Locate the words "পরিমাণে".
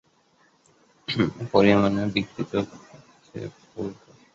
1.53-2.03